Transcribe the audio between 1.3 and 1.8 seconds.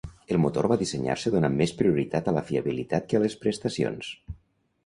donant més